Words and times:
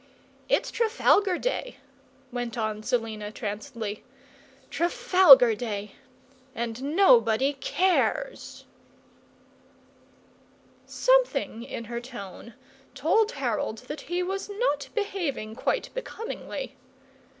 "It's 0.49 0.71
Trafalgar 0.71 1.37
Day," 1.37 1.77
went 2.31 2.57
on 2.57 2.81
Selina, 2.81 3.31
trancedly; 3.31 4.03
"Trafalgar 4.71 5.53
Day 5.53 5.91
and 6.55 6.81
nobody 6.95 7.53
cares!" 7.53 8.65
Something 10.87 11.61
in 11.63 11.83
her 11.83 12.01
tone 12.01 12.55
told 12.95 13.33
Harold 13.33 13.77
that 13.87 14.01
he 14.01 14.23
was 14.23 14.49
not 14.49 14.89
behaving 14.95 15.53
quite 15.53 15.91
becomingly. 15.93 16.77